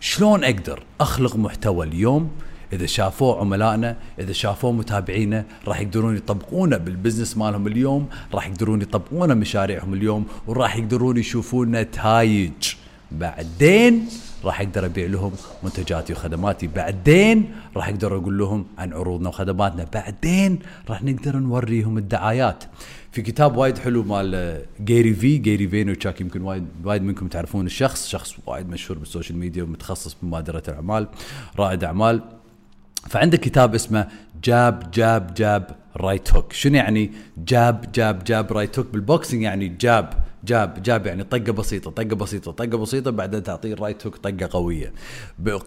شلون 0.00 0.44
أقدر 0.44 0.82
أخلق 1.00 1.36
محتوى 1.36 1.86
اليوم 1.86 2.30
إذا 2.72 2.86
شافوه 2.86 3.40
عملائنا 3.40 3.96
إذا 4.18 4.32
شافوه 4.32 4.72
متابعينا 4.72 5.44
راح 5.66 5.80
يقدرون 5.80 6.16
يطبقونه 6.16 6.76
بالبزنس 6.76 7.36
مالهم 7.36 7.66
اليوم 7.66 8.08
راح 8.34 8.48
يقدرون 8.48 8.82
يطبقونه 8.82 9.34
مشاريعهم 9.34 9.94
اليوم 9.94 10.26
وراح 10.46 10.76
يقدرون 10.76 11.16
يشوفون 11.16 11.70
نتائج 11.70 12.74
بعدين 13.12 14.08
راح 14.44 14.60
أقدر 14.60 14.84
أبيع 14.84 15.06
لهم 15.06 15.32
منتجاتي 15.62 16.12
وخدماتي. 16.12 16.66
بعدين 16.66 17.50
راح 17.76 17.88
أقدر 17.88 18.16
أقول 18.16 18.38
لهم 18.38 18.66
عن 18.78 18.92
عروضنا 18.92 19.28
وخدماتنا. 19.28 19.86
بعدين 19.92 20.58
راح 20.88 21.02
نقدر 21.02 21.36
نوريهم 21.36 21.98
الدعايات. 21.98 22.64
في 23.12 23.22
كتاب 23.22 23.56
وايد 23.56 23.78
حلو 23.78 24.02
مال 24.02 24.62
جيري 24.84 25.14
في 25.14 25.38
جيري 25.38 25.68
Vaynerchuk 25.68 26.20
يمكن 26.20 26.42
وايد 26.42 26.66
وايد 26.84 27.02
منكم 27.02 27.28
تعرفون 27.28 27.66
الشخص. 27.66 28.08
شخص 28.08 28.34
وايد 28.46 28.68
مشهور 28.68 28.98
بال 28.98 29.08
social 29.08 29.38
media 29.38 29.62
ومتخصص 29.62 30.16
بمبادرة 30.22 30.62
الأعمال 30.68 31.08
رائد 31.58 31.84
أعمال. 31.84 32.22
فعنده 33.06 33.36
كتاب 33.36 33.74
اسمه 33.74 34.08
Jab 34.44 34.90
Jab 34.90 35.34
Jab 35.34 35.76
Right 35.96 36.34
Hook 36.34 36.52
شنو 36.52 36.76
يعني 36.76 37.12
Jab 37.38 37.92
Jab 37.92 38.24
Jab 38.24 38.52
Right 38.52 38.78
Hook 38.78 38.86
بال 38.92 39.05
boxing 39.05 39.42
يعني 39.42 39.68
jab 39.68 40.14
jab 40.44 40.82
jab 40.82 41.06
يعني 41.06 41.24
طقة 41.24 41.52
بسيطة 41.52 41.90
طقة 41.90 42.16
بسيطة 42.16 42.52
طقة 42.52 42.78
بسيطة 42.78 43.10
بعدين 43.10 43.42
تعطيه 43.42 43.72
ال 43.72 43.78
right 43.78 44.06
hook 44.06 44.16
طقة 44.16 44.48
قوية. 44.50 44.92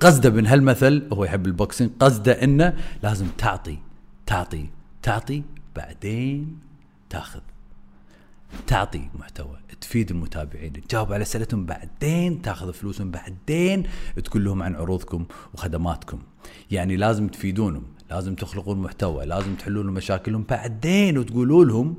قصده 0.02 0.30
من 0.30 0.48
هالمثل 0.48 1.08
هو 1.14 1.24
يحب 1.24 1.46
البوكسينج 1.46 1.92
قصده 2.00 2.44
إنه 2.44 2.74
لازم 3.04 3.26
تعطي 3.38 3.78
تعطي 4.26 4.66
تعطي 5.02 5.44
بعدين 5.76 6.60
تاخذ. 7.10 7.40
تعطي 8.68 9.10
محتوى 9.20 9.58
تفيد 9.82 10.12
المتابعين 10.12 10.74
تجاوب 10.74 11.14
على 11.14 11.22
أسئلتهم 11.22 11.66
بعدين 11.66 12.42
تاخذ 12.42 12.74
فلوسهم 12.74 13.12
بعدين 13.12 13.84
تقول 14.24 14.46
لهم 14.46 14.64
عن 14.64 14.76
عروضكم 14.76 15.26
وخدماتكم. 15.54 16.20
يعني 16.72 16.96
لازم 16.96 17.28
تفيدونهم 17.28 17.84
لازم 18.10 18.36
تخلقون 18.36 18.78
محتوى 18.78 19.26
لازم 19.26 19.56
تحلون 19.56 19.86
مشاكلهم 19.86 20.44
بعدين 20.50 21.18
وتقولوا 21.18 21.66
لهم 21.66 21.96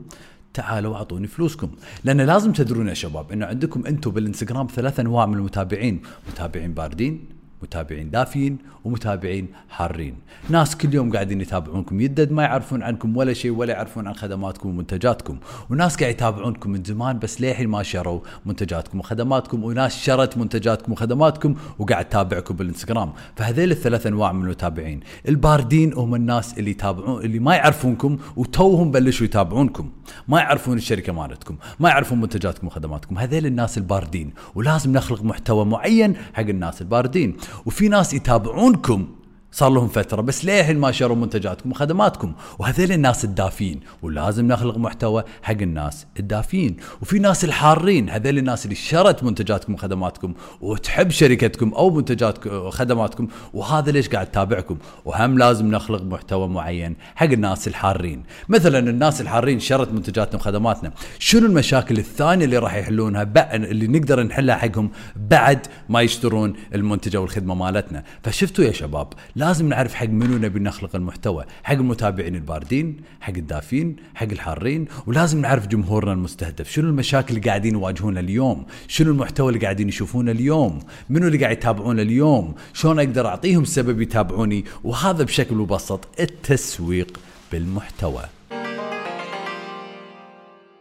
تعالوا 0.55 0.97
أعطوني 0.97 1.27
فلوسكم. 1.27 1.71
لأن 2.05 2.21
لازم 2.21 2.53
تدرون 2.53 2.89
يا 2.89 2.95
شباب 2.95 3.33
إنه 3.33 3.47
عندكم 3.47 3.87
أنتم 3.87 4.11
بالإنستغرام 4.11 4.67
ثلاث 4.67 5.01
أنواع 5.01 5.27
من 5.27 5.35
المتابعين. 5.35 6.03
متابعين 6.29 6.75
باردين 6.75 7.42
متابعين 7.63 8.11
دافين 8.11 8.59
ومتابعين 8.85 9.49
حارين. 9.69 10.15
ناس 10.51 10.77
كل 10.77 10.95
يوم 10.95 11.13
قاعدين 11.13 11.41
يتابعونكم 11.41 12.01
يدد 12.01 12.33
ما 12.33 12.43
يعرفون 12.43 12.83
عنكم 12.83 13.17
ولا 13.17 13.33
شيء 13.33 13.51
ولا 13.51 13.73
يعرفون 13.73 14.07
عن 14.07 14.15
خدماتكم 14.15 14.69
ومنتجاتكم. 14.69 15.39
وناس 15.71 15.97
قاعد 15.97 16.11
يتابعونكم 16.11 16.71
من 16.71 16.85
زمان 16.85 17.19
بس 17.19 17.41
للحين 17.41 17.69
ما 17.69 17.83
شروا 17.83 18.21
منتجاتكم. 18.47 18.99
وخدماتكم 18.99 19.65
وناس 19.65 20.05
شرت 20.05 20.39
منتجاتكم 20.39 20.93
وخدماتكم 20.93 21.55
وقاعد 21.79 22.05
تتابعكم 22.05 22.57
بالإنستغرام. 22.57 23.13
فهذيل 23.37 23.71
الثلاث 23.71 24.07
أنواع 24.07 24.33
من 24.33 24.45
المتابعين. 24.45 25.01
الباردين 25.29 25.93
هم 25.95 26.15
الناس 26.15 26.59
اللي 26.59 26.71
يتابعون 26.71 27.25
اللي 27.25 27.39
ما 27.39 27.55
يعرفونكم 27.55 28.19
وتوهم 28.37 28.91
بلشوا 28.91 29.27
يتابعونكم. 29.27 29.91
ما 30.29 30.39
يعرفون 30.39 30.77
الشركة 30.77 31.13
مالتكم 31.13 31.57
ما 31.81 31.89
يعرفون 31.89 32.21
منتجاتكم 32.21 32.67
وخدماتكم. 32.67 33.19
هذيل 33.19 33.47
الناس 33.47 33.79
الباردين. 33.79 34.31
ولازم 34.55 34.93
نخلق 34.93 35.23
محتوى 35.23 35.65
معين 35.65 36.17
حق 36.35 36.41
الناس 36.41 36.83
الباردين. 36.83 37.37
وفي 37.67 37.89
ناس 37.89 38.15
يتابعونكم. 38.15 39.07
صار 39.53 39.71
لهم 39.71 39.89
فترة 39.89 40.21
بس 40.21 40.45
للحين 40.45 40.79
ما 40.79 40.93
شروا 40.93 41.17
منتجاتكم 41.17 41.71
وخدماتكم؟ 41.71 42.33
وهذول 42.59 42.93
الناس 42.93 43.25
الدافين 43.25 43.81
ولازم 44.03 44.49
نخلق 44.49 44.77
محتوى 44.79 45.25
حق 45.43 45.53
الناس 45.53 46.07
الدافين. 46.19 46.77
وفي 47.03 47.19
ناس 47.19 47.45
الحارين 47.45 48.11
هذول 48.11 48.39
الناس 48.39 48.65
اللي 48.65 48.75
شرت 48.75 49.25
منتجاتكم 49.25 49.75
وخدماتكم 49.75 50.35
وتحب 50.61 51.11
شركتكم 51.11 51.75
أو 51.75 51.91
منتجاتكم 51.91 52.51
وخدماتكم 52.51 53.29
وهذا 53.55 53.91
ليش 53.91 54.09
قاعد 54.09 54.27
تتابعكم؟ 54.27 54.79
وهم 55.05 55.39
لازم 55.39 55.71
نخلق 55.71 56.03
محتوى 56.03 56.49
معين 56.49 56.97
حق 57.15 57.27
الناس 57.27 57.69
الحارين. 57.69 58.23
مثلا 58.49 58.79
الناس 58.79 59.21
الحارين 59.21 59.61
شرت 59.61 59.93
منتجاتنا 59.93 60.37
وخدماتنا 60.37 60.93
شنو 61.19 61.47
المشاكل 61.47 61.99
الثانية 61.99 62.45
اللي 62.45 62.59
راح 62.59 62.75
يحلونها 62.75 63.23
اللي 63.55 63.87
نقدر 63.87 64.23
نحلها 64.23 64.57
حقهم 64.57 64.91
بعد 65.17 65.67
ما 65.89 66.01
يشترون 66.01 66.55
المنتج 66.75 67.17
أو 67.17 67.25
الخدمة 67.25 67.55
مالتنا؟ 67.55 68.05
فشفتوا 68.23 68.65
يا 68.65 68.73
شباب 68.73 69.09
لازم 69.43 69.69
نعرف 69.69 69.95
حق 69.95 70.07
منو 70.07 70.39
نبي 70.39 70.61
نخلق 70.61 70.97
المحتوى. 70.97 71.45
حق 71.63 71.73
المتابعين 71.73 72.35
الباردين 72.35 72.97
حق 73.21 73.33
الدافين 73.37 73.97
حق 74.15 74.27
الحارين 74.33 74.87
ولازم 75.07 75.41
نعرف 75.41 75.67
جمهورنا 75.67 76.13
المستهدف. 76.13 76.71
شنو 76.71 76.89
المشاكل 76.89 77.37
اللي 77.37 77.49
قاعدين 77.49 77.75
يواجهونها 77.75 78.21
اليوم؟ 78.21 78.67
شنو 78.89 79.11
المحتوى 79.11 79.49
اللي 79.49 79.61
قاعدين 79.61 79.89
يشوفونه 79.89 80.31
اليوم؟ 80.33 80.79
منو 81.11 81.27
اللي 81.27 81.39
قاعد 81.39 81.57
يتابعونه 81.57 82.03
اليوم؟ 82.03 82.55
شلون 82.73 82.99
أقدر 82.99 83.27
أعطيهم 83.27 83.65
سبب 83.65 84.01
يتابعوني؟ 84.01 84.65
وهذا 84.85 85.25
بشكل 85.25 85.55
مبسط 85.55 86.09
التسويق 86.21 87.21
بالمحتوى. 87.53 88.23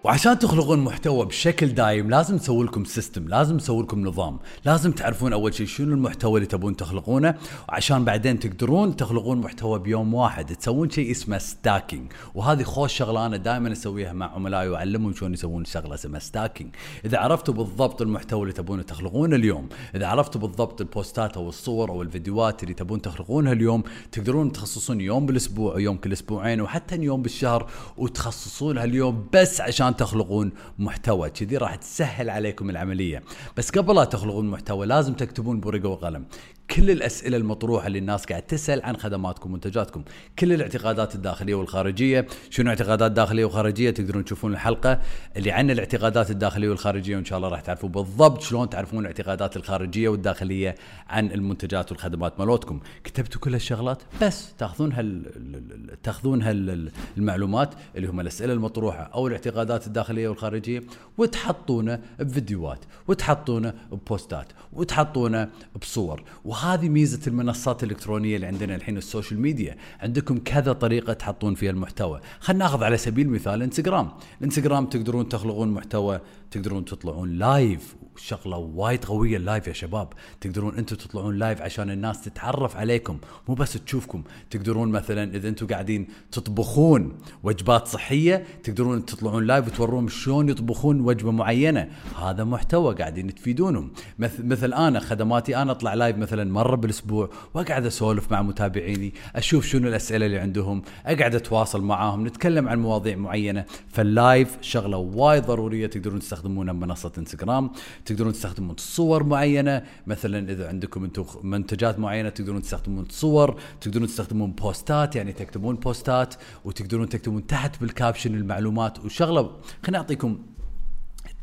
وعشان 0.04 0.40
تخلقون 0.40 0.80
محتوى 0.80 1.26
بشكل 1.26 1.68
دايم 1.68 2.10
لازم 2.10 2.38
تسوي 2.38 2.66
لكم 2.66 2.86
system 2.86 3.28
لازم 3.28 3.58
تسوي 3.58 3.84
لكم 3.84 4.08
نظام. 4.08 4.40
لازم 4.66 4.92
تعرفون 4.92 5.34
أول 5.34 5.54
شيء 5.54 5.66
شنو 5.66 5.94
المحتوى 5.94 6.36
اللي 6.36 6.46
تبون 6.46 6.76
تخلقونه. 6.76 7.36
وعشان 7.70 8.06
بعدين 8.06 8.40
تقدرون 8.40 8.96
تخلقون 8.96 9.38
محتوى 9.38 9.80
بيوم 9.80 10.14
واحد. 10.14 10.56
تسوون 10.56 10.90
شيء 10.90 11.12
اسمه 11.12 11.38
stacking 11.38 12.12
وهذه 12.36 12.64
خوش 12.64 12.94
شغلة 12.94 13.26
أنا 13.26 13.38
دائما 13.38 13.72
أسويها 13.72 14.14
مع 14.14 14.34
عملائي 14.34 14.70
وأعلمهم 14.70 15.14
شلون 15.14 15.34
يسوون 15.34 15.66
شغلة 15.66 15.94
اسمها 15.94 16.20
stacking 16.20 16.76
إذا 17.06 17.18
عرفتوا 17.18 17.54
بالضبط 17.54 18.02
المحتوى 18.02 18.42
اللي 18.42 18.54
تبون 18.54 18.86
تخلقونه 18.86 19.36
اليوم 19.36 19.70
إذا 19.96 20.08
عرفتوا 20.08 20.42
بالضبط 20.42 20.82
ال 20.82 20.91
posts 20.91 21.38
أو 21.38 21.50
الصور 21.50 21.90
أو 21.90 22.02
الفيديوهات 22.02 22.64
اللي 22.64 22.74
تبون 22.74 23.02
تخلقونها 23.02 23.54
اليوم 23.54 23.84
تقدرون 24.12 24.52
تخصصون 24.52 25.02
يوم 25.02 25.26
بالأسبوع 25.26 25.74
أو 25.74 25.80
يوم 25.80 25.98
كل 25.98 26.14
أسبوعين 26.14 26.62
وحتى 26.62 26.96
يوم 26.96 27.22
بالشهر 27.22 27.70
وتخصصونها 27.98 28.84
اليوم 28.84 29.28
بس 29.34 29.62
عشان 29.62 29.91
تخلقون 29.96 30.52
محتوى 30.80 31.30
كذي 31.30 31.58
راح 31.58 31.76
تسهل 31.76 32.30
عليكم 32.30 32.70
العملية. 32.70 33.24
بس 33.58 33.72
قبل 33.72 33.96
لا 33.96 34.04
تخلقون 34.04 34.50
محتوى 34.50 34.86
لازم 34.86 35.14
تكتبون 35.14 35.60
بورقة 35.60 35.90
وقلم. 35.90 36.26
كل 36.76 36.92
الأسئلة 36.92 37.38
المطروحة 37.38 37.88
اللي 37.88 38.00
الناس 38.00 38.26
قاعد 38.26 38.42
تسأل 38.42 38.82
عن 38.86 38.98
خدماتكم 38.98 39.50
ومنتجاتكم 39.50 40.04
كل 40.40 40.54
الاعتقادات 40.54 41.16
الداخلية 41.16 41.56
والخارجية. 41.56 42.28
شنو 42.50 42.70
اعتقادات 42.70 43.12
داخلية 43.12 43.46
وخارجية 43.46 43.90
تقدرون 43.90 44.26
تشوفون 44.26 44.54
الحلقة. 44.54 45.00
اللي 45.38 45.52
عن 45.52 45.72
الاعتقادات 45.72 46.32
الداخلية 46.32 46.70
والخارجية 46.70 47.16
وان 47.16 47.26
شاء 47.26 47.38
الله 47.38 47.50
راح 47.50 47.62
تعرفوا 47.62 47.90
بالضبط 47.90 48.42
شلون 48.42 48.70
تعرفون 48.70 49.00
الاعتقادات 49.00 49.58
الخارجية 49.58 50.10
والداخلية 50.10 50.76
عن 51.08 51.32
المنتجات 51.32 51.92
والخدمات 51.92 52.40
مالتكم. 52.40 52.80
كتبتوا 53.04 53.42
كل 53.42 53.54
هالشغلات؟ 53.54 54.04
بس 54.22 54.54
تأخذون 54.58 54.94
هال 54.94 55.92
تأخذون 56.04 56.42
هال 56.42 56.92
المعلومات 57.18 57.70
اللي 57.96 58.08
هم 58.08 58.20
الأسئلة 58.20 58.54
المطروحة 58.54 59.04
أو 59.04 59.28
الاعتقادات 59.28 59.88
الداخلية 59.88 60.30
والخارجية 60.30 60.84
وتحطونه 61.18 62.00
بفيديوهات 62.20 62.86
وتحطونه 63.08 63.74
ب 63.92 64.01
posts 64.01 64.48
وتحطونه 64.74 65.50
بصور 65.82 66.24
وهذه 66.62 66.90
ميزة 66.90 67.20
المنصات 67.28 67.84
الإلكترونية 67.84 68.36
اللي 68.36 68.48
عندنا 68.48 68.76
الحين 68.76 68.98
ال 68.98 69.04
social 69.04 69.42
media. 69.42 69.78
عندكم 70.00 70.38
كذا 70.38 70.74
طريقة 70.74 71.14
تحطون 71.14 71.56
فيها 71.56 71.72
المحتوى. 71.72 72.20
خلينا 72.40 72.64
ناخذ 72.64 72.84
على 72.84 72.98
سبيل 72.98 73.26
المثال 73.26 73.62
إنستغرام. 73.62 74.12
الانستغرام 74.40 74.86
تقدرون 74.86 75.30
تخلقون 75.30 75.72
محتوى 75.72 76.20
تقدرون 76.52 76.86
تطلعون 76.86 77.30
live 77.30 77.96
شغلة 78.18 78.58
وايد 78.58 79.06
قوية 79.06 79.38
ال 79.38 79.44
live 79.44 79.68
يا 79.68 79.74
شباب. 79.74 80.14
تقدرون 80.42 80.78
أنتم 80.78 80.96
تطلعون 80.96 81.38
live 81.38 81.62
عشان 81.62 81.92
الناس 81.92 82.22
تتعرف 82.22 82.78
عليكم 82.78 83.18
مو 83.48 83.56
بس 83.56 83.74
تشوفكم. 83.74 84.24
تقدرون 84.50 84.92
مثلا 84.92 85.36
إذا 85.36 85.50
أنتم 85.50 85.68
قاعدين 85.68 86.08
تطبخون 86.32 87.18
وجبات 87.44 87.88
صحية 87.88 88.46
تقدرون 88.64 89.06
تطلعون 89.06 89.46
live 89.46 89.68
وتورون 89.68 90.08
شلون 90.08 90.50
يطبخون 90.50 91.02
وجبة 91.02 91.32
معينة. 91.32 91.90
هذا 92.22 92.44
محتوى 92.44 92.96
قاعدين 92.96 93.36
تفيدونهم. 93.36 93.92
مثل 94.20 94.46
مثل 94.46 94.74
أنا 94.74 95.00
خدماتي 95.00 95.58
أنا 95.58 95.72
أطلع 95.72 95.94
live 95.94 96.18
مثلا 96.18 96.52
مرة 96.52 96.76
بالأسبوع 96.76 97.30
وأقعد 97.54 97.86
أسولف 97.86 98.32
مع 98.32 98.42
متابعيني 98.42 99.14
أشوف 99.36 99.66
شنو 99.66 99.88
الأسئلة 99.88 100.26
اللي 100.26 100.40
عندهم 100.40 100.82
أقعد 101.06 101.36
أتواصل 101.36 101.82
معاهم 101.82 102.28
نتكلم 102.28 102.70
عن 102.70 102.80
مواضيع 102.80 103.16
معينة. 103.16 103.66
فال 103.88 104.11
live 104.11 104.58
شغلة 104.62 104.98
وايد 104.98 105.44
ضرورية 105.46 105.88
تقدرون 105.88 106.20
تستخدمونها 106.20 106.74
بمنصة 106.74 107.12
إنستغرام. 107.18 107.72
تقدرون 108.06 108.34
تستخدمون 108.34 108.76
صور 108.78 109.24
معينة. 109.24 109.84
مثلا 110.08 110.52
إذا 110.52 110.68
عندكم 110.68 111.04
أنتم 111.04 111.26
منتجات 111.44 112.00
معينة 112.00 112.30
تقدرون 112.30 112.62
تستخدمون 112.62 113.06
صور 113.10 113.60
تقدرون 113.82 114.08
تستخدمون 114.08 114.52
posts 114.52 115.16
يعني 115.16 115.34
تكتبون 115.34 115.76
posts 115.76 116.36
وتقدرون 116.66 117.10
تكتبون 117.10 117.48
تحت 117.48 117.82
بال 117.82 117.94
caption 117.94 118.36
المعلومات. 118.36 119.06
وشغلة 119.06 119.52
خليني 119.84 119.98
أعطيكم 119.98 120.40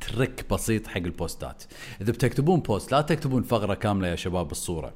trick 0.01 0.47
بسيط 0.51 0.87
حق 0.87 0.97
ال 0.97 1.06
posts. 1.06 1.63
إذا 2.01 2.13
بتكتبون 2.13 2.61
post 2.61 2.93
لا 2.93 3.01
تكتبون 3.01 3.43
فقرة 3.43 3.75
كاملة 3.75 4.09
يا 4.09 4.17
شباب 4.17 4.49
بالصورة 4.49 4.93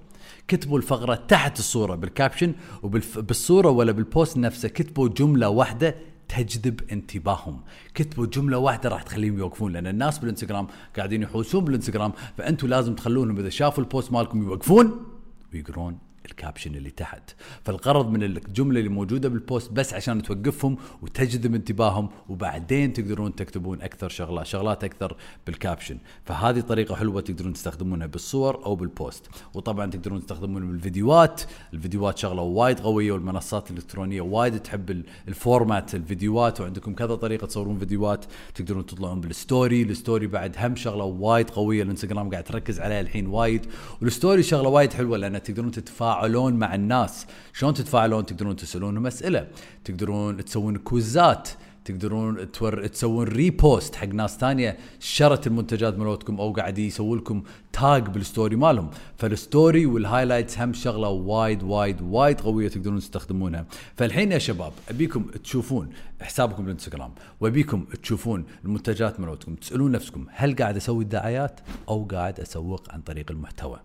كتبوا 0.49 0.79
الفقرة 0.79 1.15
تحت 1.15 1.59
الصورة 1.59 1.95
بال 1.95 2.08
caption 2.08 2.55
وبالصوره 2.83 3.71
ولا 3.71 3.93
بال 3.93 4.07
post 4.07 4.37
نفسه 4.37 4.69
كتبوا 4.69 5.09
جملة 5.09 5.49
واحدة 5.49 5.95
تجذب 6.37 6.81
انتباههم. 6.93 7.61
كتبوا 7.95 8.27
جملة 8.27 8.59
واحدة 8.59 8.89
راح 8.89 9.03
تخليهم 9.03 9.39
يوقفون 9.39 9.73
لأن 9.73 9.87
الناس 9.87 10.19
بالإنستغرام 10.19 10.67
قاعدين 10.97 11.23
يحوسون 11.23 11.65
بالإنستغرام 11.65 12.13
فانتم 12.37 12.67
لازم 12.67 12.95
تخلونهم 12.95 13.39
إذا 13.39 13.49
شافوا 13.49 13.85
ال 13.85 13.90
post 13.90 14.13
مالكم 14.13 14.43
يوقفون 14.43 15.05
ويقرون. 15.53 15.99
ال 16.27 16.33
caption 16.33 16.75
اللي 16.75 16.91
تحت. 16.91 17.31
فالغرض 17.65 18.11
من 18.11 18.23
الجملة 18.23 18.79
اللي 18.79 18.91
موجودة 18.91 19.29
بال 19.29 19.43
post 19.43 19.73
بس 19.73 19.95
عشان 19.95 20.23
توقفهم 20.23 20.77
وتجذب 21.03 21.55
انتباههم 21.55 22.09
وبعدين 22.29 22.93
تقدرون 22.93 23.35
تكتبون 23.35 23.83
أكثر 23.83 24.09
شغلات 24.09 24.47
شغلات 24.47 24.85
أكثر 24.85 25.17
بال 25.47 25.57
caption. 25.57 25.99
فهذه 26.25 26.61
طريقة 26.61 26.95
حلوة 26.95 27.21
تقدرون 27.21 27.53
تستخدمونها 27.53 28.07
بالصور 28.07 28.65
أو 28.65 28.75
بال 28.75 28.92
post 28.92 29.27
وطبعا 29.55 29.91
تقدرون 29.91 30.21
تستخدمونها 30.21 30.69
بالفيديوهات 30.69 31.43
الفيديوهات. 31.75 32.19
شغلة 32.19 32.43
وايد 32.43 32.81
قوية 32.81 33.13
والمنصات 33.13 33.71
الإلكترونية 33.71 34.21
وايد 34.21 34.61
تحب 34.61 35.05
ال 35.29 35.38
format 35.38 35.95
الفيديوهات. 35.95 36.61
وعندكم 36.61 36.95
كذا 36.95 37.15
طريقة 37.15 37.47
تصورون 37.47 37.79
فيديوهات 37.79 38.25
تقدرون 38.55 38.87
تطلعون 38.87 39.21
بال 39.21 39.36
story. 39.36 39.83
ال 39.83 39.90
story 39.90 40.27
بعد 40.27 40.57
هم 40.59 40.77
شغلة 40.77 41.05
وايد 41.05 41.51
قوية. 41.51 41.83
الانستغرام 41.83 42.31
قاعد 42.31 42.45
تركز 42.45 42.81
عليها 42.81 43.01
الحين 43.01 43.27
وايد. 43.27 43.67
وال 44.03 44.14
story 44.14 44.43
شغلة 44.43 44.69
وايد 44.69 44.93
حلوة 44.93 45.19
لأن 45.19 45.43
تقدرون 45.43 45.71
تتفاعلون 45.71 46.12
تتفاعلون 46.13 46.55
مع 46.55 46.75
الناس. 46.75 47.27
شلون 47.53 47.75
تتفاعلون؟ 47.75 48.27
تقدرون 48.27 48.57
تسالونهم 48.57 49.07
اسئله 49.07 49.47
تقدرون 49.85 50.45
تسوون 50.45 50.77
quizzes 50.77 51.49
تقدرون 51.85 52.53
تور 52.53 52.87
تسوون 52.87 53.29
repost 53.29 53.95
حق 53.95 54.07
ناس 54.07 54.39
ثانية. 54.39 54.77
اشترت 55.01 55.47
المنتجات 55.47 55.99
مالتكم 55.99 56.41
أو 56.41 56.53
قاعد 56.53 56.79
يسوون 56.79 57.19
لكم 57.19 57.43
tag 57.73 58.09
بال 58.09 58.22
story 58.22 58.57
مالهم. 58.57 58.91
فال 59.17 59.37
story 59.37 59.87
وال 59.87 59.99
highlights 59.99 60.59
هم 60.59 60.73
شغلة 60.73 61.09
وايد 61.09 61.63
وايد 61.63 62.03
وايد 62.03 62.41
قوية 62.41 62.69
تقدرون 62.69 62.99
تستخدمونها. 62.99 63.67
فالحين 63.97 64.33
يا 64.33 64.39
شباب 64.39 64.73
أبيكم 64.91 65.23
تشوفون 65.45 65.91
حسابكم 66.21 66.63
بالانستغرام 66.65 67.13
وأبيكم 67.41 67.85
تشوفون 68.03 68.45
المنتجات 68.65 69.21
مالتكم 69.21 69.55
تسألون 69.55 69.91
نفسكم 69.93 70.27
هل 70.31 70.57
قاعد 70.57 70.77
أسوي 70.77 71.05
دعايات 71.05 71.61
أو 71.89 72.05
قاعد 72.05 72.41
أسوق 72.41 72.93
عن 72.93 73.01
طريق 73.01 73.31
المحتوى؟ 73.31 73.81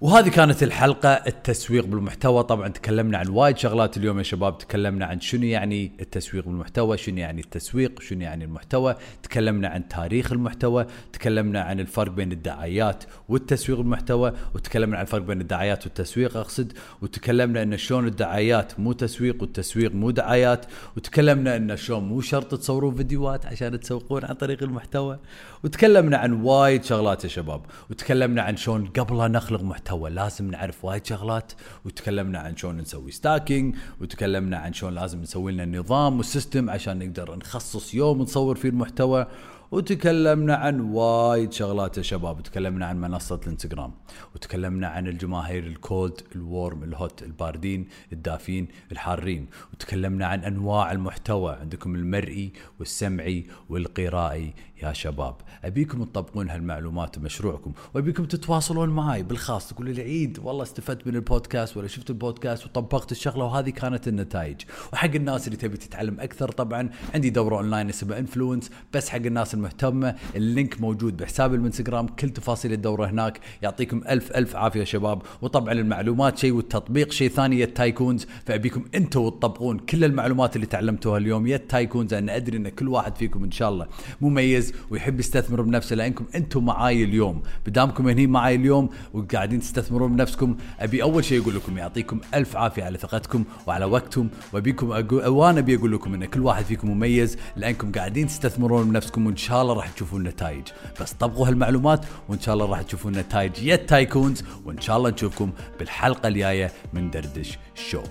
وهذه 0.00 0.28
كانت 0.28 0.62
الحلقة 0.62 1.08
التسويق 1.08 1.86
بالمحتوى. 1.86 2.42
طبعا 2.42 2.68
تكلمنا 2.68 3.18
عن 3.18 3.28
وايد 3.28 3.58
شغلات 3.58 3.96
اليوم 3.96 4.18
يا 4.18 4.22
شباب 4.22 4.58
تكلمنا 4.58 5.06
عن 5.06 5.20
شنو 5.20 5.42
يعني 5.42 5.92
التسويق 6.00 6.44
بالمحتوى 6.44 6.96
شنو 6.96 7.16
يعني 7.16 7.40
التسويق 7.40 8.00
شنو 8.00 8.20
يعني 8.20 8.44
المحتوى. 8.44 8.94
تكلمنا 9.22 9.68
عن 9.68 9.88
تاريخ 9.88 10.32
المحتوى 10.32 10.86
تكلمنا 11.12 11.60
عن 11.60 11.80
الفرق 11.80 12.12
بين 12.12 12.32
الدعايات 12.32 13.04
والتسويق 13.28 13.78
بالمحتوى 13.78 14.32
وتكلمنا 14.54 14.96
عن 14.96 15.02
الفرق 15.02 15.22
بين 15.22 15.40
الدعايات 15.40 15.84
والتسويق 15.84 16.36
أقصد. 16.36 16.72
وتكلمنا 17.02 17.62
إن 17.62 17.76
شلون 17.76 18.06
الدعايات 18.06 18.80
مو 18.80 18.92
تسويق 18.92 19.42
والتسويق 19.42 19.94
مو 19.94 20.10
دعايات. 20.10 20.66
وتكلمنا 20.96 21.56
إن 21.56 21.76
شلون 21.76 22.04
مو 22.04 22.20
شرط 22.20 22.54
تصورون 22.54 22.94
فيديوهات 22.94 23.46
عشان 23.46 23.80
تسوقون 23.80 24.24
عن 24.24 24.34
طريق 24.34 24.62
المحتوى. 24.62 25.18
وتكلمنا 25.64 26.16
عن 26.16 26.32
وايد 26.32 26.84
شغلات 26.84 27.24
يا 27.24 27.28
شباب. 27.28 27.60
وتكلمنا 27.90 28.42
عن 28.42 28.56
شلون 28.56 28.86
قبل 28.86 29.30
نخلق 29.30 29.62
محتوى. 29.62 29.85
لازم 29.92 30.50
نعرف 30.50 30.84
وايد 30.84 31.06
شغلات 31.06 31.52
وتكلمنا 31.84 32.38
عن 32.38 32.56
شلون 32.56 32.76
نسوي 32.76 33.10
stacking 33.10 33.76
وتكلمنا 34.00 34.56
عن 34.56 34.72
شلون 34.72 34.94
لازم 34.94 35.22
نسوي 35.22 35.52
لنا 35.52 35.78
نظام 35.78 36.18
و 36.18 36.25
system 36.25 36.70
عشان 36.70 36.98
نقدر 36.98 37.36
نخصص 37.36 37.94
يوم 37.94 38.22
نصور 38.22 38.56
فيه 38.56 38.68
المحتوى. 38.68 39.26
وتكلمنا 39.70 40.54
عن 40.54 40.80
وايد 40.80 41.52
شغلات 41.52 41.98
يا 41.98 42.02
شباب 42.02 42.42
تكلمنا 42.42 42.86
عن 42.86 43.00
منصة 43.00 43.40
الانستغرام 43.46 43.92
وتكلمنا 44.34 44.86
عن 44.88 45.06
الجماهير 45.06 45.66
ال 45.66 45.77
cold 45.77 46.20
ال 46.34 46.44
warm 46.44 46.82
ال 46.82 46.92
hot 46.92 47.22
الباردين 47.22 47.88
الدافين 48.12 48.68
الحارين 48.92 49.46
وتكلمنا 49.72 50.26
عن 50.26 50.44
أنواع 50.44 50.92
المحتوى 50.92 51.54
عندكم 51.54 51.94
المرئي 51.94 52.52
والسمعي 52.78 53.46
والقرائي 53.68 54.54
يا 54.82 54.92
شباب. 54.92 55.34
أبيكم 55.64 56.04
تطبقون 56.04 56.50
هالمعلومات 56.50 57.18
بمشروعكم 57.18 57.72
وأبيكم 57.94 58.24
تتواصلون 58.24 58.88
معي 58.88 59.22
بالخاص 59.22 59.68
تقولوا 59.68 59.92
لي 59.92 60.02
عيد 60.02 60.38
والله 60.38 60.62
استفدت 60.62 61.06
من 61.06 61.16
البودكاست 61.16 61.76
ولا 61.76 61.88
شفت 61.88 62.10
البودكاست 62.10 62.66
وطبقت 62.66 63.12
الشغلة 63.12 63.44
وهذه 63.44 63.70
كانت 63.70 64.08
النتائج. 64.08 64.60
وحق 64.92 65.14
الناس 65.14 65.46
اللي 65.46 65.56
تبي 65.56 65.76
تتعلم 65.76 66.20
أكثر 66.20 66.50
طبعا 66.50 66.90
عندي 67.14 67.30
دورة 67.30 67.56
أونلاين 67.56 67.88
اسمها 67.88 68.18
Influence 68.18 68.70
بس 68.92 69.08
حق 69.08 69.16
الناس 69.16 69.54
المهتمه 69.66 70.14
ال 70.36 70.45
link 70.45 70.80
موجود 70.80 71.16
بحساب 71.16 71.54
الانستغرام. 71.54 72.06
كل 72.06 72.30
تفاصيل 72.30 72.72
الدورة 72.72 73.06
هناك. 73.06 73.40
يعطيكم 73.62 74.00
ألف 74.08 74.32
ألف 74.32 74.56
عافية 74.56 74.84
شباب. 74.84 75.22
وطبعا 75.42 75.72
المعلومات 75.72 76.38
شيء 76.38 76.52
والتطبيق 76.52 77.12
شيء 77.12 77.28
ثاني 77.28 77.58
يا 77.58 77.64
ال 77.64 77.72
tycoons 77.72 78.26
فأبيكم 78.46 78.84
أنتم 78.94 79.28
تطبقون 79.28 79.78
كل 79.78 80.04
المعلومات 80.04 80.56
اللي 80.56 80.66
تعلمتوها 80.66 81.18
اليوم. 81.18 81.46
يا 81.46 81.56
ال 81.56 81.63
tycoons 81.63 82.14
أنا 82.14 82.36
أدري 82.36 82.56
إن 82.56 82.68
كل 82.68 82.88
واحد 82.88 83.16
فيكم 83.16 83.44
إن 83.44 83.50
شاء 83.50 83.68
الله 83.68 83.86
مميز 84.20 84.72
ويحب 84.90 85.20
يستثمر 85.20 85.62
بنفسه 85.62 85.96
لأنكم 85.96 86.24
أنتم 86.34 86.64
معاي 86.64 87.04
اليوم. 87.04 87.42
بدامكم 87.66 88.08
هني 88.08 88.26
معاي 88.26 88.54
اليوم 88.54 88.88
وقاعدين 89.14 89.60
تستثمرون 89.60 90.16
بنفسكم 90.16 90.56
أبي 90.80 91.02
أول 91.02 91.24
شيء 91.24 91.42
أقول 91.42 91.54
لكم 91.54 91.78
يعطيكم 91.78 92.20
ألف 92.34 92.56
عافية 92.56 92.84
على 92.84 92.98
ثقتكم 92.98 93.44
وعلى 93.66 93.84
وقتكم. 93.84 94.28
وأبيكم 94.52 94.92
أقول 94.92 95.26
وأنا 95.26 95.58
أبي 95.58 95.76
أقول 95.76 95.92
لكم 95.92 96.14
إن 96.14 96.24
كل 96.24 96.40
واحد 96.40 96.64
فيكم 96.64 96.90
مميز 96.90 97.36
لأنكم 97.56 97.92
قاعدين 97.92 98.26
تستثمرون 98.26 98.88
بنفسكم 98.88 99.26
وإن 99.26 99.36
شاء 99.46 99.62
الله 99.62 99.74
راح 99.74 99.88
تشوفون 99.88 100.22
نتائج. 100.22 100.64
بس 101.00 101.12
طبقوا 101.12 101.48
هالمعلومات 101.48 102.04
وان 102.28 102.40
شاء 102.40 102.54
الله 102.54 102.66
راح 102.66 102.82
تشوفون 102.82 103.12
نتائج 103.12 103.62
يا 103.62 103.74
التايكونز 103.74 104.44
وان 104.64 104.80
شاء 104.80 104.96
الله 104.96 105.10
نشوفكم 105.10 105.50
بالحلقة 105.78 106.28
الجاية 106.28 106.72
من 106.92 107.10
دردش 107.10 107.58
شو. 107.74 108.02